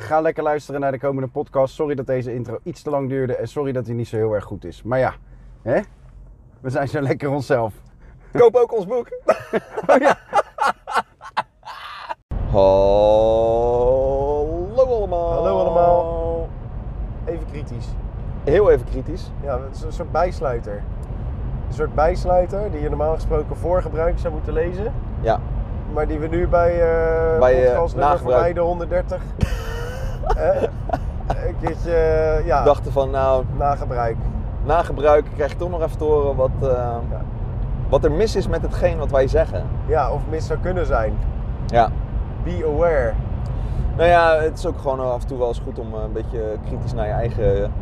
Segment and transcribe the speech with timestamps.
[0.00, 1.74] Ga lekker luisteren naar de komende podcast.
[1.74, 3.36] Sorry dat deze intro iets te lang duurde.
[3.36, 4.82] En sorry dat hij niet zo heel erg goed is.
[4.82, 5.14] Maar ja,
[5.62, 5.80] hè?
[6.60, 7.74] we zijn zo lekker onszelf.
[8.32, 9.08] Koop ook ons boek.
[12.50, 15.32] Hallo allemaal.
[15.32, 16.48] Hallo allemaal.
[17.24, 17.86] Even kritisch.
[18.44, 19.30] Heel even kritisch.
[19.42, 20.82] Ja, het is een soort bijsluiter.
[21.68, 24.92] Een soort bijsluiter die je normaal gesproken voor gebruik zou moeten lezen.
[25.20, 25.40] Ja.
[25.92, 27.78] Maar die we nu bij, eh Bij,
[28.24, 29.48] mij de 130 eh,
[31.46, 34.16] een keertje eh, ja, Dachten van nou, na gebruik.
[34.64, 36.96] na gebruik krijg je toch nog even te horen wat, eh,
[37.88, 39.62] wat er mis is met hetgeen wat wij zeggen.
[39.86, 41.18] Ja, of mis zou kunnen zijn.
[41.66, 41.88] Ja.
[42.44, 43.12] Be aware.
[43.96, 46.12] Nou ja, het is ook gewoon af en toe wel eens goed om eh, een
[46.12, 47.72] beetje kritisch naar je eigen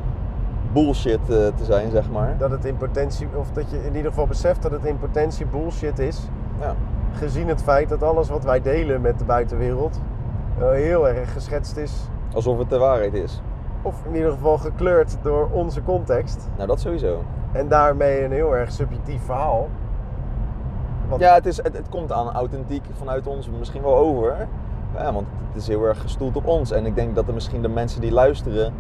[0.72, 2.34] bullshit te zijn, zeg maar.
[2.38, 5.46] Dat het in potentie, of dat je in ieder geval beseft dat het in potentie
[5.46, 6.20] bullshit is.
[6.60, 6.74] Ja.
[7.12, 10.00] Gezien het feit dat alles wat wij delen met de buitenwereld
[10.58, 12.08] heel erg geschetst is.
[12.34, 13.40] Alsof het de waarheid is.
[13.82, 16.48] Of in ieder geval gekleurd door onze context.
[16.56, 17.22] Nou, dat sowieso.
[17.52, 19.68] En daarmee een heel erg subjectief verhaal.
[21.08, 24.48] Want Ja, het, is, het, het komt aan authentiek vanuit ons misschien wel over.
[24.94, 26.70] Ja, want het is heel erg gestoeld op ons.
[26.70, 28.72] En ik denk dat er misschien de mensen die luisteren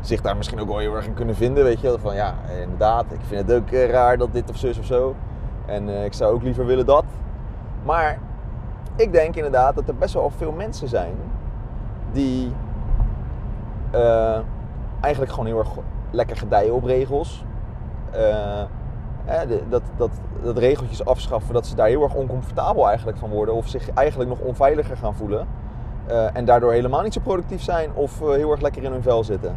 [0.00, 1.64] zich daar misschien ook wel heel erg in kunnen vinden.
[1.64, 4.78] Weet je, van ja, inderdaad, ik vind het ook eh, raar dat dit of zus
[4.78, 5.14] of zo.
[5.66, 7.04] En eh, ik zou ook liever willen dat.
[7.84, 8.18] Maar
[8.96, 11.14] ik denk inderdaad dat er best wel veel mensen zijn
[12.12, 12.52] die
[13.90, 14.38] eh,
[15.00, 15.68] eigenlijk gewoon heel erg
[16.10, 17.44] lekker gedijen op regels.
[18.10, 18.20] Eh,
[19.48, 20.10] de- dat, dat,
[20.42, 23.54] dat regeltjes afschaffen, dat ze daar heel erg oncomfortabel eigenlijk van worden.
[23.54, 25.46] Of zich eigenlijk nog onveiliger gaan voelen.
[26.06, 29.02] Eh, en daardoor helemaal niet zo productief zijn of eh, heel erg lekker in hun
[29.02, 29.50] vel zitten.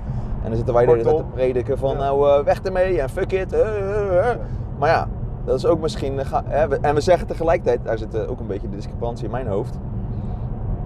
[0.43, 1.97] En dan zitten wij de hele tijd te prediken van ja.
[1.97, 3.53] nou eh, weg ermee en fuck it.
[3.53, 4.37] eh, eh, eh.
[4.77, 5.07] Maar ja,
[5.45, 6.19] dat is ook misschien...
[6.19, 9.47] eh, en we zeggen tegelijkertijd, daar zit eh, ook een beetje de discrepantie in mijn
[9.47, 9.77] hoofd.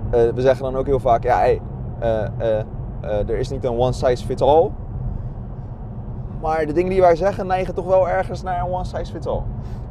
[0.10, 1.62] Eh, we zeggen dan ook heel vaak, ja hey,
[3.06, 4.72] eh, er is niet een one size fits all.
[6.42, 9.28] Maar de dingen die wij zeggen neigen toch wel ergens naar een one size fits
[9.28, 9.42] all.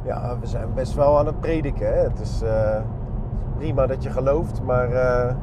[0.05, 1.87] ja, we zijn best wel aan het prediken.
[1.87, 2.01] Hè?
[2.01, 2.81] Het is eh,
[3.57, 5.33] prima dat je gelooft, maar eh,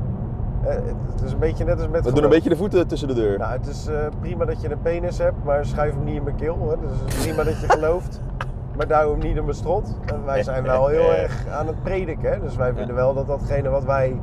[1.10, 3.14] het is een beetje net als met We doen een beetje de voeten tussen de
[3.14, 3.38] deur.
[3.38, 3.88] Nou, het is
[4.20, 6.70] prima dat je een penis hebt, maar schuif hem niet in mijn keel.
[6.70, 6.76] Hè?
[6.80, 8.20] Dus het is prima dat je gelooft,
[8.76, 9.94] maar duw hem niet in mijn strot.
[10.06, 12.32] En wij zijn wel heel erg aan het prediken.
[12.32, 12.40] Hè?
[12.40, 14.20] Dus wij vinden wel dat datgene wat wij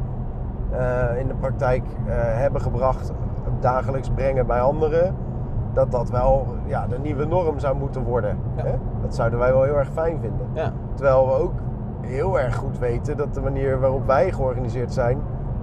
[1.20, 3.12] in de praktijk hebben gebracht,
[3.60, 5.16] dagelijks brengen bij anderen,
[5.74, 8.38] dat dat wel ja, de nieuwe norm zou moeten worden.
[8.56, 8.64] Ja.
[8.64, 8.76] Hè?
[9.02, 10.48] Dat zouden wij wel heel erg fijn vinden.
[10.54, 10.72] Ja.
[10.94, 11.54] Terwijl we ook
[12.02, 15.18] heel erg goed weten dat de manier waarop wij georganiseerd zijn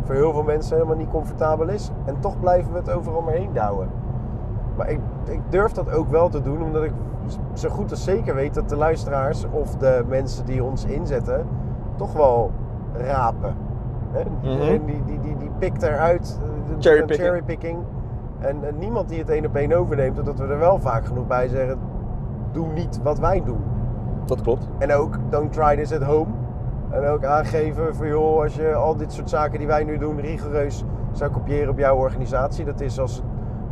[0.04, 1.90] voor heel veel mensen helemaal niet comfortabel is.
[2.04, 3.88] En toch blijven we het overal maar heen douwen.
[4.76, 6.92] Maar ik, ik durf dat ook wel te doen, omdat ik
[7.52, 11.46] zo goed als zeker weet dat de luisteraars of de mensen die ons inzetten
[11.96, 12.50] toch wel
[12.92, 13.54] rapen.
[14.10, 14.22] Hè?
[14.50, 17.18] Iedereen die, die, die, die pikt eruit, eh, Cherrypicking.
[17.18, 17.78] de cherrypicking.
[18.38, 21.26] En, en niemand die het één op één overneemt, omdat we er wel vaak genoeg
[21.26, 21.78] bij zeggen:
[22.52, 23.60] doe niet wat wij doen.
[24.24, 24.68] Dat klopt.
[24.78, 26.30] En ook don't try this at home.
[26.90, 30.20] En ook aangeven van joh, als je al dit soort zaken die wij nu doen
[30.20, 32.64] rigoureus zou kopiëren op jouw organisatie.
[32.64, 33.22] Dat is als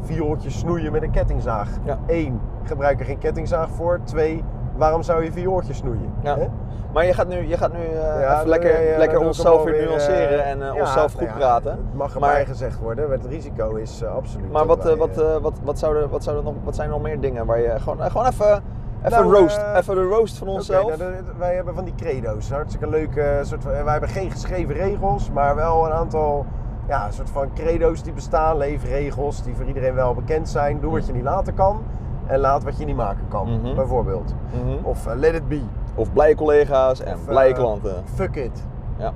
[0.00, 1.68] viooltjes snoeien met een kettingzaag.
[1.84, 1.98] Ja.
[2.06, 4.00] Eén, gebruik er geen kettingzaag voor.
[4.04, 4.44] Twee,
[4.76, 6.12] waarom zou je viooltjes snoeien?
[6.22, 6.36] Ja.
[6.38, 6.46] Hè?
[6.92, 10.50] Maar je gaat nu, je gaat nu eh, Ja, lekker, lekker onszelf weer nuanceren eh,
[10.50, 11.70] en eh, ja, onszelf nou goed ja, praten.
[11.70, 14.52] Het mag Maar- erbij gezegd worden, maar het risico is eh, absoluut.
[14.52, 16.88] Maar wat, wij, eh, wat, eh, eh, wat, wat, zouden, wat, zouden nog, wat zijn
[16.88, 18.62] er nog meer dingen waar je gewoon, eh, gewoon even,
[19.04, 20.96] even Nou, roast, eh, even de roast van onszelf.
[20.98, 22.50] nou, wij hebben van die credo's.
[22.50, 26.46] Hartstikke leuke eh, soort van, wij hebben geen geschreven regels, maar wel een aantal
[26.88, 30.80] ja, soort van credo's die bestaan, leefregels die voor iedereen wel bekend zijn.
[30.80, 31.82] Doe wat je niet laten kan
[32.26, 33.74] en laat wat je niet maken kan, Mhm.
[33.74, 34.34] bijvoorbeeld.
[34.64, 34.84] Mhm.
[34.84, 35.60] Of eh, let it be.
[35.94, 37.94] Of blije collega's en Of, blije eh, klanten.
[38.14, 38.66] Fuck it.
[38.96, 39.12] Ja.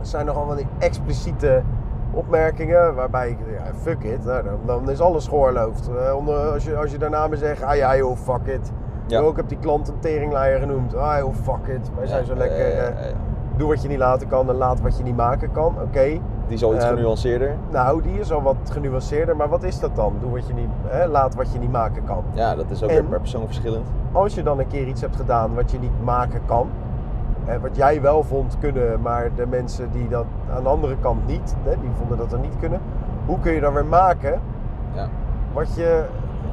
[0.00, 1.62] Er zijn nogal van die expliciete
[2.12, 5.90] opmerkingen waarbij ik, ja, fuck it, nou, dan, dan is alles geoorloofd.
[6.06, 8.72] Eh, onder, als, je, als je daarna maar zegt, ah ja joh, fuck it.
[9.06, 9.20] Ja.
[9.20, 10.96] Ook heb die klant een teringleier genoemd.
[10.96, 11.90] Ah joh, fuck it.
[11.96, 12.94] Wij zijn zo lekker.
[13.56, 15.74] doe wat je niet laten kan en laat wat je niet maken kan.
[15.82, 16.20] Oké.
[16.48, 17.54] Die is al iets ehm, genuanceerder.
[17.70, 20.14] Nou, die is al wat genuanceerder, maar wat is dat dan?
[20.20, 22.24] Doe wat je niet, hè, laat wat je niet maken kan.
[22.32, 23.86] Ja, dat is ook en- weer per persoon verschillend.
[24.12, 26.68] Als je dan een keer iets hebt gedaan wat je niet maken kan,
[27.44, 30.24] hè, wat jij wel vond kunnen, maar de mensen die dat
[30.54, 32.80] aan de andere kant niet, hè, die vonden dat er niet kunnen,
[33.26, 34.40] hoe kun je dan weer maken
[34.94, 35.08] Ja.
[35.52, 36.04] wat je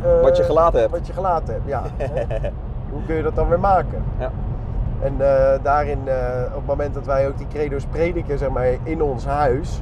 [0.04, 0.92] eh, Wat je gelaten hebt.
[0.92, 1.82] Wat je gelaten hebt, ja.
[2.92, 4.04] Hoe kun je dat dan weer maken?
[4.18, 4.32] Ja.
[5.02, 6.16] En eh, daarin, eh,
[6.48, 9.82] op het moment dat wij ook die credo's prediken, zeg maar, in ons huis,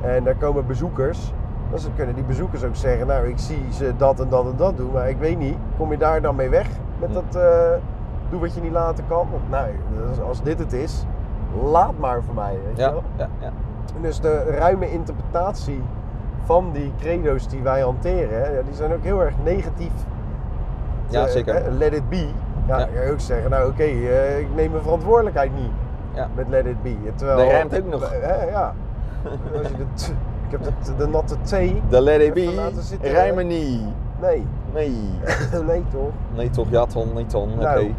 [0.00, 1.32] en daar komen bezoekers,
[1.70, 4.76] dan kunnen die bezoekers ook zeggen, nou, ik zie ze dat en dat en dat
[4.76, 6.66] doen, maar ik weet niet, kom je daar dan mee weg
[6.98, 7.14] met Hm.
[7.14, 7.70] dat, eh,
[8.30, 9.28] doe wat je niet laten kan?
[9.30, 9.66] Want, nou,
[10.08, 11.04] dus als dit het is,
[11.62, 13.02] laat maar voor mij, weet je wel?
[13.16, 13.52] ja, ja.
[14.00, 15.82] Dus de ruime interpretatie
[16.44, 19.92] van die credo's die wij hanteren, die zijn ook heel erg negatief.
[21.08, 21.70] Ja, zeker.
[21.70, 22.28] let it be.
[22.70, 25.70] Ja, dan kan je ook zeggen, nou oké, eh, ik neem mijn verantwoordelijkheid niet
[26.14, 26.28] Ja.
[26.34, 26.96] met let it be.
[27.14, 28.02] Terwijl, Dat rijmt ook nog.
[28.12, 28.74] Eh, ja.
[29.58, 30.12] Als je de,
[30.48, 31.50] ik heb de, de natte T.
[31.90, 32.70] De Let It Be
[33.02, 33.80] rijmen niet.
[34.20, 34.96] Nee, Nee.
[35.66, 36.10] nee toch?
[36.34, 37.52] Nee toch, ja ton, nee ton.
[37.52, 37.62] Oké.
[37.62, 37.94] Nou.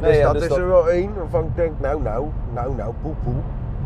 [0.00, 2.26] Nee, dus ja, dat dus is dat- er wel één waarvan ik denk, nou nou,
[2.54, 3.34] nou nou, poe poe.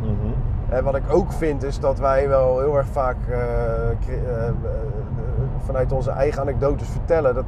[0.01, 0.33] Mhm.
[0.69, 4.53] En wat ik ook vind is dat wij wel heel erg vaak eh, eh,
[5.65, 7.35] vanuit onze eigen anekdotes vertellen.
[7.35, 7.45] Dat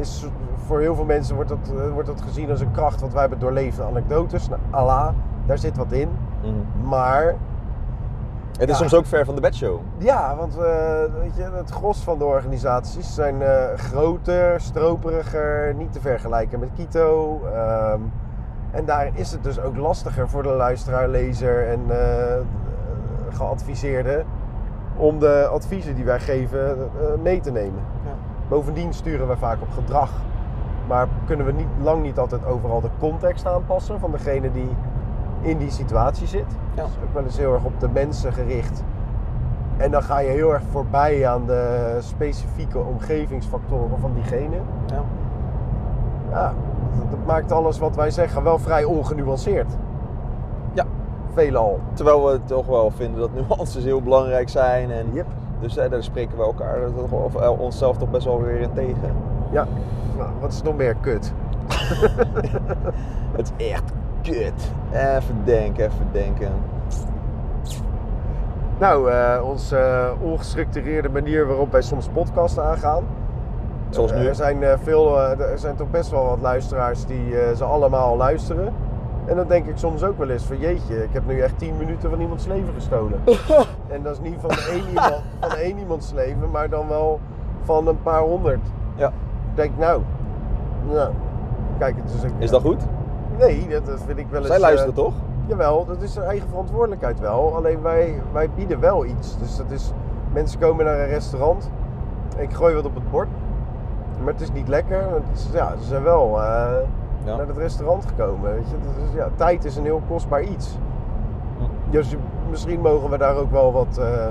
[0.00, 0.26] is
[0.66, 3.20] voor heel veel mensen wordt dat, eh, wordt dat gezien als een kracht, want wij
[3.20, 4.48] hebben doorleefde anekdotes.
[4.48, 5.08] Nou, Allah,
[5.46, 6.08] daar zit wat in.
[6.42, 6.88] Mhm.
[6.88, 7.34] Maar
[8.58, 8.80] Het is Ja.
[8.88, 9.78] soms ook ver van de bedshow.
[9.98, 10.62] ja, want eh,
[11.20, 16.68] weet je, het gros van de organisaties zijn eh, groter, stroperiger, niet te vergelijken met
[16.74, 17.40] Quito.
[17.54, 18.00] Ehm,
[18.70, 22.36] en daarin is het dus ook lastiger voor de luisteraar, lezer en eh,
[23.30, 24.24] geadviseerde
[24.96, 26.78] om de adviezen die wij geven eh,
[27.22, 27.80] mee te nemen.
[28.04, 28.10] Ja.
[28.50, 30.10] Bovendien sturen we vaak op gedrag.
[30.88, 34.68] Maar kunnen we niet, lang niet altijd overal de context aanpassen van degene die
[35.40, 36.56] in die situatie zit.
[36.74, 36.82] Ja.
[36.84, 38.84] Dus ook wel eens heel erg op de mensen gericht.
[39.76, 44.56] En dan ga je heel erg voorbij aan de specifieke omgevingsfactoren van diegene.
[44.86, 45.02] Ja.
[46.30, 46.54] Ja,
[46.98, 49.76] dat, dat maakt alles wat wij zeggen wel vrij ongenuanceerd.
[50.72, 50.84] Ja.
[51.32, 51.80] Veelal.
[51.92, 54.90] Terwijl we toch wel vinden dat nuances heel belangrijk zijn.
[54.90, 55.26] En Yep.
[55.60, 56.78] Dus eh, daar spreken we elkaar
[57.10, 59.14] of, eh, onszelf toch best wel weer in tegen.
[59.50, 59.66] Ja.
[60.16, 61.32] Nou, wat is nog meer kut?
[63.36, 63.92] Het is echt
[64.22, 64.72] kut.
[64.92, 66.52] Even denken, even denken.
[68.78, 73.04] Nou, eh, onze ongestructureerde manier waarop wij soms podcasts aangaan.
[73.90, 74.26] Zoals nu.
[74.26, 78.74] Er zijn, veel, er zijn toch best wel wat luisteraars die ze allemaal luisteren.
[79.30, 81.76] En dan denk ik soms ook wel eens van jeetje, ik heb nu echt 10
[81.76, 83.20] minuten van iemands leven gestolen.
[83.94, 87.20] en dat is niet van één, iemand, van één iemands leven, maar dan wel
[87.62, 88.60] van een paar honderd.
[88.96, 89.06] Ja.
[89.06, 90.02] Ik denk nou,
[90.92, 91.12] nou
[91.78, 92.82] kijk, het is ook, Is dat goed?
[93.38, 94.46] Nee, dat, dat vind ik wel eens...
[94.46, 95.14] Zij eh, luisteren toch?
[95.46, 97.54] Jawel, dat is hun eigen verantwoordelijkheid wel.
[97.56, 99.38] Alleen wij, wij bieden wel iets.
[99.38, 99.92] Dus dat is,
[100.32, 101.70] mensen komen naar een restaurant.
[102.36, 103.28] Ik gooi wat op het bord.
[104.24, 105.10] Maar het is niet lekker.
[105.10, 106.72] want Het is, ja, ze zijn wel eh,
[107.24, 107.36] Ja.
[107.36, 108.52] naar het restaurant gekomen.
[108.52, 108.76] Weet je?
[109.04, 110.78] Is, ja, tijd is een heel kostbaar iets.
[111.90, 112.16] Dus
[112.50, 114.26] misschien mogen we daar ook wel wat eh,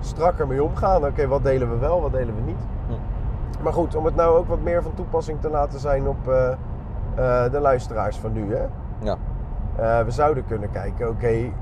[0.00, 1.04] strakker mee omgaan.
[1.04, 2.60] Oké, wat delen we wel, wat delen we niet.
[3.62, 6.52] Maar goed, om het nou ook wat meer van toepassing te laten zijn op eh,
[7.14, 8.54] eh, de luisteraars van nu.
[8.54, 8.66] Hè?
[8.98, 9.16] Ja.
[10.04, 11.52] We zouden kunnen kijken, oké,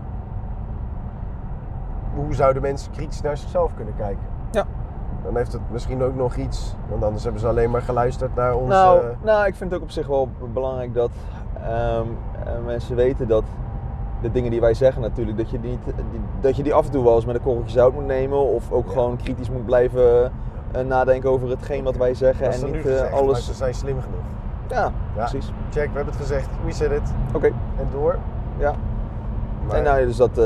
[2.14, 4.26] hoe zouden mensen kritisch naar zichzelf kunnen kijken?
[5.24, 8.54] Dan heeft het misschien ook nog iets, want anders hebben ze alleen maar geluisterd naar
[8.54, 8.68] ons.
[8.68, 11.10] Nou, nou, ik vind het ook op zich wel belangrijk dat
[11.62, 12.06] ehm,
[12.44, 13.44] eh, mensen weten dat
[14.22, 15.78] de dingen die wij zeggen natuurlijk, dat je die,
[16.40, 18.38] dat je die af en toe wel eens met een korreltje zout moet nemen.
[18.38, 18.92] Of ook Ja.
[18.92, 20.32] gewoon kritisch moet blijven
[20.72, 22.50] eh, nadenken over hetgeen wat wij zeggen.
[22.52, 23.46] en niet eh, gezegd, alles...
[23.46, 24.20] ze zijn slim genoeg.
[24.68, 24.82] Ja,
[25.16, 25.24] Ja.
[25.24, 25.52] precies.
[25.70, 26.48] Check, we hebben het gezegd.
[26.64, 27.12] We said it.
[27.34, 28.16] Oké, En door.
[28.58, 28.74] ja.
[29.66, 30.38] Maar, En nou, dus dat...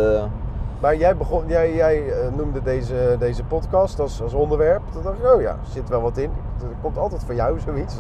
[0.81, 4.83] maar jij, begon, jij, jij eh, noemde deze, deze podcast als, als onderwerp.
[4.93, 6.31] Toen dacht ik, oh ja, er zit wel wat in.
[6.61, 7.97] Er komt altijd van jou zoiets.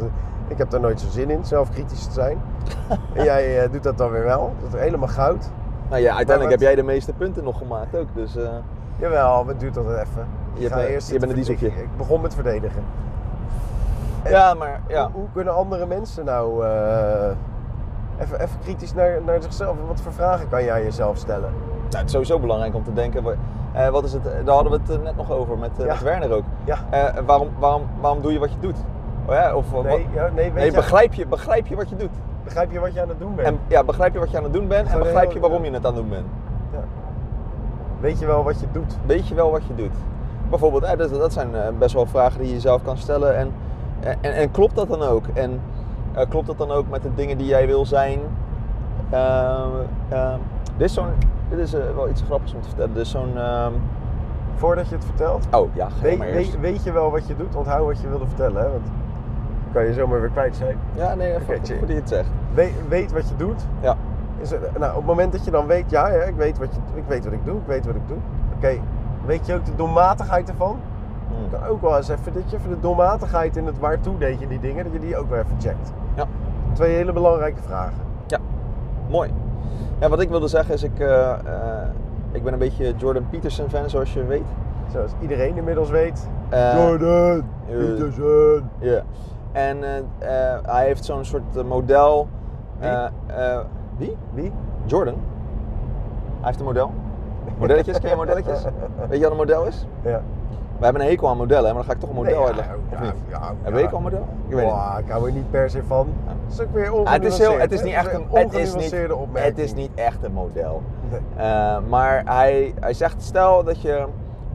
[0.48, 2.38] Ik heb daar nooit zo zin in, zelf kritisch te zijn.
[3.14, 4.52] en jij eh, doet dat dan weer wel.
[4.62, 5.50] Dat is helemaal goud.
[5.88, 8.08] nou ja, uiteindelijk wat- heb jij de meeste punten nog gemaakt ook.
[8.14, 8.48] Dus eh,
[8.96, 10.26] Jawel, maar het duurt altijd even.
[10.54, 11.66] Je bent- eerst je bent een dieseltje.
[11.66, 12.82] Ik begon met verdedigen.
[14.22, 15.02] En ja, maar ja.
[15.02, 16.64] Hoe, hoe kunnen andere mensen nou
[18.20, 19.76] even, even kritisch naar, naar zichzelf?
[19.88, 21.50] Wat voor vragen kan jij jezelf stellen?
[21.88, 23.24] Nou, het is sowieso belangrijk om te denken.
[23.72, 24.24] eh, wat is het?
[24.44, 25.92] Daar hadden we het eh, net nog over met, eh, Ja.
[25.92, 26.44] met Werner ook.
[26.64, 26.76] Ja.
[26.90, 28.76] Eh, waarom, waarom, waarom doe je wat je doet?
[29.26, 31.88] Oh ja, of, wat- Nee, ja, nee, weet nee je, begrijp, je, begrijp je wat
[31.88, 32.10] je doet?
[32.44, 33.48] begrijp je wat je aan het doen bent?
[33.48, 35.64] En ja, begrijp je wat je aan het doen bent en begrijp heel- je waarom
[35.64, 36.26] je het aan het doen bent?
[36.72, 36.78] Ja.
[38.00, 38.96] Weet je wel wat je doet?
[39.06, 39.94] Weet je wel wat je doet?
[40.50, 43.36] Bijvoorbeeld, eh, dat, dat zijn eh, best wel vragen die je jezelf kan stellen.
[43.36, 43.52] En,
[44.00, 45.24] en, en klopt dat dan ook?
[45.34, 45.60] En
[46.14, 48.18] eh, klopt dat dan ook met de dingen die jij wil zijn?
[50.78, 51.06] Dit is, zo'n,
[51.48, 52.92] dit is eh, wel iets grappigs om te vertellen.
[52.94, 53.36] Dit is zo'n...
[53.38, 53.72] ehm,
[54.54, 55.46] Voordat je het vertelt?
[55.54, 56.50] oh ja, maar eerst.
[56.50, 57.54] weet, weet je wel wat je doet?
[57.56, 58.68] Onthoud wat je wilde vertellen, hè?
[58.70, 60.76] Want dan kan je zomaar weer kwijt zijn.
[60.94, 61.80] Ja, nee, even Oké, goed chill.
[61.80, 62.28] dat je het zegt.
[62.54, 63.66] Weet, weet wat je doet.
[63.80, 63.96] Ja.
[64.40, 66.68] Is er, nou, op het moment dat je dan weet, ja, ja ik, weet wat
[66.74, 68.16] je, ik weet wat ik doe, ik weet wat ik doe.
[68.56, 68.80] Oké,
[69.26, 70.76] weet je ook de doelmatigheid ervan?
[71.28, 71.50] Hmm.
[71.60, 74.46] kan ook wel eens even, dat je even de doelmatigheid in het waartoe deed je
[74.46, 75.92] die dingen, dat je die ook weer even checkt.
[76.14, 76.24] Ja.
[76.72, 78.06] Twee hele belangrijke vragen.
[79.10, 79.30] Mooi.
[80.00, 81.88] Ja, wat ik wilde zeggen is, ik, eh, eh,
[82.32, 84.46] ik ben een beetje Jordan Peterson fan, zoals je weet.
[84.92, 86.28] Zoals iedereen inmiddels weet.
[86.48, 88.70] Eh, Jordan Peterson.
[88.78, 89.02] Ja.
[89.52, 89.76] En
[90.62, 92.28] hij heeft zo'n soort model.
[92.78, 92.90] Wie?
[93.96, 94.16] wie?
[94.32, 94.52] Wie?
[94.84, 95.14] Jordan.
[95.14, 96.92] Hij heeft een model.
[97.58, 98.62] Modelletjes, ken je modelletjes?
[99.08, 99.86] Weet je wat een model is?
[100.02, 100.22] Ja.
[100.78, 102.46] We hebben een hekel aan modellen, maar dan ga ik toch een model Nee, ja,
[102.46, 102.74] uitleggen.
[102.92, 103.14] Of ja, niet?
[103.28, 103.76] ja, Heb ja.
[103.76, 104.26] je hekel aan model?
[104.48, 104.74] Ik weet niet.
[104.98, 106.08] Ik hou er niet per se van.
[106.26, 108.52] Dat is ook weer Ah, het, is heel, het is niet echt een, het is
[108.52, 109.56] niet, ongenuanceerde opmerking.
[109.56, 110.82] het is niet echt een model.
[111.10, 111.20] Nee.
[111.36, 114.06] Eh, maar hij, hij zegt, stel dat je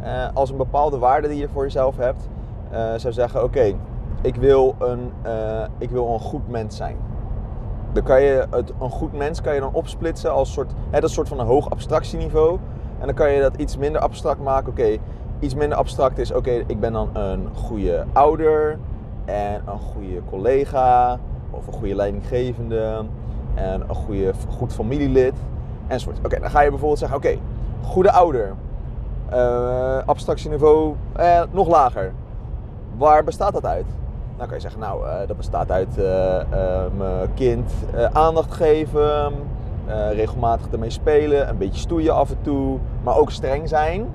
[0.02, 2.30] eh, als een bepaalde waarde die je voor jezelf hebt,
[2.72, 3.74] eh, zou zeggen, oké,
[4.22, 5.12] ik, wil een,
[5.78, 6.98] ik wil een goed mens zijn.
[7.92, 11.10] Dan kan je het, een goed mens kan je dan opsplitsen als soort, hè, dat
[11.10, 12.60] soort van een hoog abstractieniveau.
[13.00, 14.70] En dan kan je dat iets minder abstract maken.
[14.70, 14.98] Oké,
[15.44, 18.78] iets minder abstract is, oké, ik ben dan een goede ouder
[19.26, 21.20] en een goede collega
[21.50, 23.06] of een goede leidinggevende
[23.56, 25.34] en een goede, goed familielid
[25.88, 26.26] enzovoort.
[26.26, 27.38] Oké, dan ga je bijvoorbeeld zeggen, oké,
[27.82, 28.54] goede ouder,
[29.30, 32.14] eh, abstractieniveau eh, nog lager.
[32.98, 33.86] Waar bestaat dat uit?
[34.38, 36.42] Dan kan je zeggen, nou, eh, dat bestaat uit eh,
[36.98, 37.72] mijn kind
[38.14, 39.34] aandacht geven,
[40.12, 44.08] regelmatig ermee spelen, een beetje stoeien af en toe, maar ook streng zijn.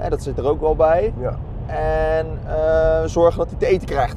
[0.00, 1.12] Eh, dat zit er ook wel bij.
[1.18, 1.36] Ja.
[1.66, 4.16] En eh, zorgen dat hij te eten krijgt.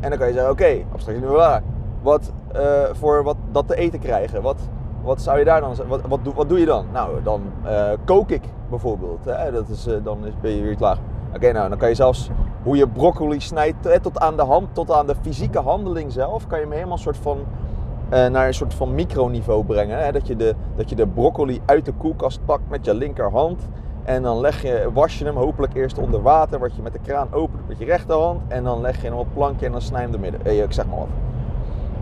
[0.00, 1.62] En dan kan je zeggen, oké, abstractie nu waar.
[2.02, 4.60] Wat eh, voor wat, dat te eten krijgen, wat,
[5.02, 6.86] wat zou je daar dan, wat, wat, doe, wat doe je dan?
[6.92, 9.24] Nou, dan eh, kook ik bijvoorbeeld.
[9.24, 9.52] Hè?
[9.52, 10.98] Dat is, dan is, ben je weer klaar.
[11.34, 12.30] Oké, nou, dan kan je zelfs
[12.62, 16.58] hoe je broccoli snijdt, tot aan de hand, tot aan de fysieke handeling zelf, kan
[16.58, 17.38] je hem helemaal een soort van
[18.08, 20.04] eh, naar een soort van microniveau brengen.
[20.04, 20.12] Hè?
[20.12, 23.68] Dat, je de, dat je de broccoli uit de koelkast pakt met je linkerhand.
[24.06, 26.98] En dan leg je, was je hem hopelijk eerst onder water, wat je met de
[27.02, 28.40] kraan opent met je rechterhand.
[28.48, 30.44] En dan leg je hem op het plankje en dan snij je hem door midden.
[30.44, 31.08] Eh, ik zeg maar wat.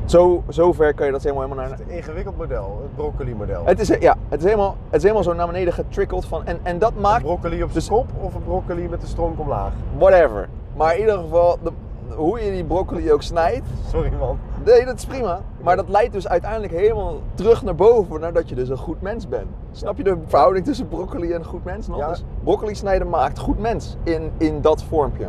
[0.04, 1.76] Zo, zo ver kan je dat helemaal, helemaal naar...
[1.76, 3.62] Het is een ingewikkeld model, het broccoli-model.
[3.64, 6.46] Het is, ja, het is, helemaal, het is helemaal zo naar beneden getrickeld van...
[6.46, 7.22] En, en dat Een maakt...
[7.22, 9.72] broccoli op zijn dus- kop of een broccoli met de stronk omlaag?
[9.98, 10.48] Whatever.
[10.76, 11.70] Maar in ieder geval, de,
[12.16, 13.66] hoe je die broccoli ook snijdt...
[13.90, 14.38] Sorry man.
[14.64, 15.40] Nee, dat is prima.
[15.62, 19.28] Maar dat leidt dus uiteindelijk helemaal terug naar boven, nadat je dus een goed mens
[19.28, 19.46] bent.
[19.72, 21.98] Snap je de verhouding tussen broccoli en goed mens nog?
[21.98, 22.08] Ja.
[22.08, 25.28] Dus broccoli snijden maakt goed mens in, in dat vormpje.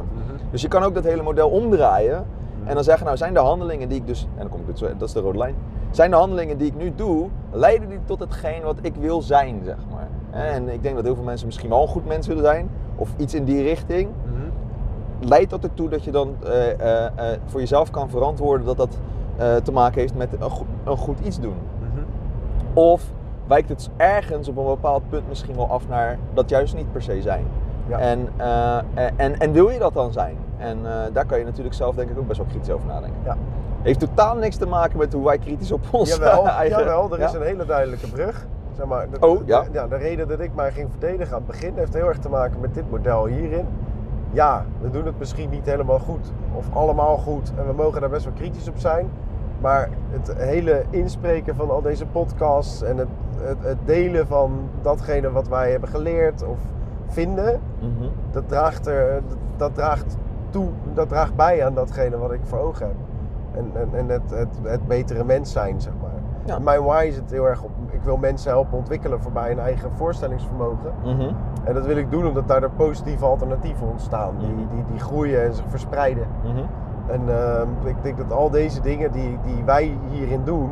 [0.52, 2.26] Dus je kan ook dat hele model omdraaien
[2.64, 5.08] en dan zeggen, nou zijn de handelingen die ik dus, en dan kom ik dat
[5.08, 5.56] is de rode lijn,
[5.92, 9.62] zijn de handelingen die ik nu doe, leiden die tot hetgeen wat ik wil zijn,
[9.64, 10.08] zeg maar.
[10.32, 13.10] En ik denk dat heel veel mensen misschien wel een goed mens willen zijn, of
[13.18, 14.10] iets in die richting.
[15.20, 18.98] Leidt dat ertoe dat je dan eh, eh, eh, voor jezelf kan verantwoorden dat dat
[19.64, 21.56] te maken heeft met een, goed- een goed iets doen?
[22.74, 23.04] Of
[23.48, 27.02] wijkt het ergens op een bepaald punt misschien wel af naar dat juist niet per
[27.02, 27.46] se zijn?
[27.88, 28.00] Ja.
[28.00, 28.30] En,
[29.16, 30.38] en, en wil je dat dan zijn?
[30.58, 30.78] En
[31.14, 33.20] daar kan je natuurlijk zelf denk ik ook best wel kritisch over nadenken.
[33.26, 33.38] Ja.
[33.82, 36.80] Heeft totaal niks te maken met hoe wij kritisch op ons Jawel, eigen...
[36.80, 38.48] jawel, er is een hele duidelijke brug.
[38.76, 39.62] Zeg maar, de, Oh, ja?
[39.72, 42.30] De, de reden dat ik mij ging verdedigen aan het begin heeft heel erg te
[42.30, 43.66] maken met dit model hierin.
[44.36, 48.10] Ja, we doen het misschien niet helemaal goed of allemaal goed en we mogen daar
[48.10, 49.10] best wel kritisch op zijn.
[49.62, 55.32] Maar het hele inspreken van al deze podcasts en het, het, het delen van datgene
[55.32, 56.58] wat wij hebben geleerd of
[57.08, 58.10] vinden, Mhm.
[58.32, 59.22] dat draagt, er,
[59.58, 60.18] dat, draagt
[60.50, 62.96] toe, dat draagt bij aan datgene wat ik voor ogen heb.
[63.52, 66.12] En, en, en het, het, het betere mens zijn, zeg maar.
[66.46, 66.60] Ja.
[66.60, 67.72] Mijn why is het heel erg op,
[68.06, 70.94] wil mensen helpen ontwikkelen voorbij hun eigen voorstellingsvermogen.
[71.04, 71.32] Mhm.
[71.64, 74.58] En dat wil ik doen omdat daardoor positieve alternatieven ontstaan, die, Mhm.
[74.58, 76.28] die, die groeien en zich verspreiden.
[76.44, 76.64] Mhm.
[77.08, 80.72] En ehm, ik denk dat al deze dingen die, die wij hierin doen,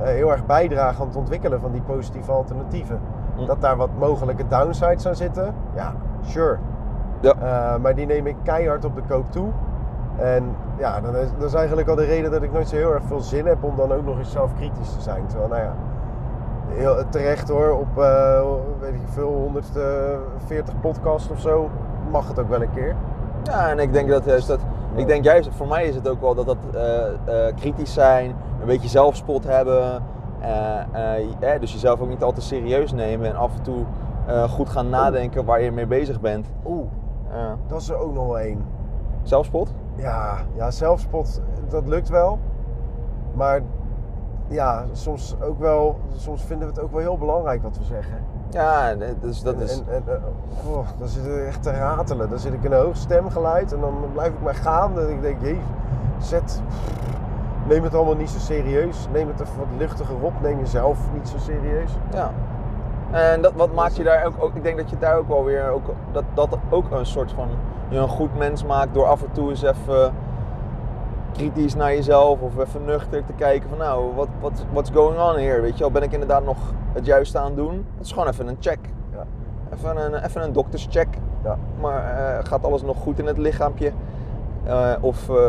[0.00, 2.98] eh, heel erg bijdragen aan het ontwikkelen van die positieve alternatieven.
[3.46, 6.56] Dat daar wat mogelijke downsides aan zitten, ja, sure.
[7.20, 7.32] Ja.
[7.32, 9.48] Eh, maar die neem ik keihard op de koop toe.
[10.16, 10.44] En
[10.78, 13.02] ja, dan is, dat is eigenlijk al de reden dat ik nooit zo heel erg
[13.04, 15.26] veel zin heb om dan ook nog eens zelf kritisch te zijn.
[15.26, 15.72] Terwijl, nou ja,
[16.68, 18.42] heel terecht hoor, op eh,
[18.80, 21.70] weet ik veel, 140 podcasts of zo,
[22.10, 22.94] mag het ook wel een keer.
[23.42, 24.60] Ja, en ik denk dat juist dat.
[24.94, 27.06] Ik denk juist, voor mij is het ook wel dat dat eh,
[27.46, 30.02] eh, kritisch zijn, een beetje zelfspot hebben.
[30.40, 33.84] eh, eh, eh, dus jezelf ook niet al te serieus nemen en af en toe
[34.26, 36.46] eh, goed gaan nadenken waar je mee bezig bent.
[36.66, 36.86] Oeh,
[37.32, 38.64] Eh, dat is er ook nog wel één.
[39.22, 39.74] zelfspot?
[39.94, 42.38] Ja, ja, zelfspot, dat lukt wel.
[43.34, 43.60] Maar
[44.48, 48.18] ja, soms ook wel, soms vinden we het ook wel heel belangrijk wat we zeggen.
[48.50, 49.78] Ja, dus dat is.
[49.78, 52.30] En, en, eh, oh, dan zit ik echt te ratelen.
[52.30, 54.98] Dan zit ik in een hoog stemgeluid en dan blijf ik maar gaan.
[55.00, 55.62] En ik denk, jezus,
[56.18, 56.62] zet,
[57.68, 59.08] neem het allemaal niet zo serieus.
[59.12, 60.32] Neem het even wat luchtiger op.
[60.40, 61.90] Neem jezelf niet zo serieus.
[62.12, 62.30] Ja.
[63.10, 65.44] En dat, wat maakt je daar ook, ook, ik denk dat je daar ook wel
[65.44, 67.48] weer, ook, dat dat ook een soort van
[67.88, 70.12] je een goed mens maakt door af en toe eens even
[71.36, 75.36] kritisch naar jezelf of even nuchter te kijken van nou, wat what, what's going on
[75.36, 75.60] here?
[75.60, 76.56] Weet je wel, ben ik inderdaad nog
[76.92, 77.86] het juiste aan het doen?
[77.96, 78.78] Het is gewoon even een check.
[79.12, 79.24] Ja.
[79.74, 81.08] Even een, even een dokterscheck.
[81.44, 81.58] Ja.
[81.80, 83.92] Maar eh, gaat alles nog goed in het lichaampje?
[84.64, 85.48] Eh, of eh,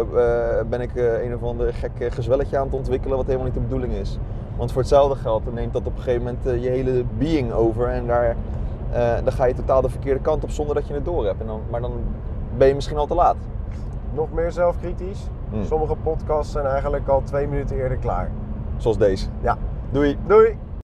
[0.70, 3.94] ben ik een of ander gek gezwelletje aan het ontwikkelen wat helemaal niet de bedoeling
[3.94, 4.18] is?
[4.58, 7.88] Want voor hetzelfde geld dan neemt dat op een gegeven moment je hele being over
[7.88, 8.36] en daar,
[9.24, 11.42] dan ga je totaal de verkeerde kant op zonder dat je het door hebt.
[11.42, 11.92] En dan, maar dan
[12.58, 13.36] ben je misschien al te laat.
[14.14, 15.28] Nog meer zelfkritisch.
[15.50, 15.64] Hmm.
[15.64, 18.32] Sommige podcasts zijn eigenlijk al twee minuten eerder klaar.
[18.78, 19.28] Zoals deze.
[19.42, 19.58] Ja.
[19.92, 20.18] Doei!
[20.28, 20.58] Doei!